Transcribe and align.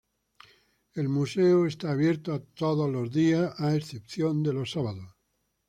El 0.95 1.09
museo 1.09 1.67
está 1.67 1.91
abierto 1.91 2.41
todos 2.55 2.89
los 2.89 3.11
días 3.11 3.53
a 3.59 3.75
excepción 3.75 4.41
de 4.41 4.51
los 4.51 4.71
sábados. 4.71 5.13